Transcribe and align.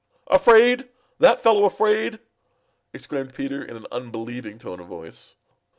"Afraid! 0.31 0.89
That 1.19 1.43
fellow 1.43 1.65
afraid!" 1.65 2.17
exclaimed 2.91 3.35
Peter 3.35 3.63
in 3.63 3.77
an 3.77 3.85
unbelieving 3.91 4.57
tone 4.57 4.79
of 4.79 4.87
voice. 4.87 5.35